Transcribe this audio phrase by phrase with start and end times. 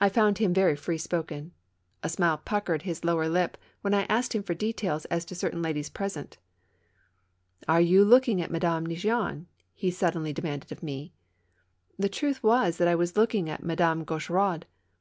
[0.00, 1.52] I found him very free spoken.
[2.02, 5.62] A smile puckered bis lower lip when I asked him for details as to certain
[5.62, 6.38] ladies present."
[7.68, 9.46] Are you looking at Madame Neigeon?"
[9.82, 11.12] he suddenly demanded of me.
[11.96, 14.66] The truth was that I was looking at Madame Gauch eraud.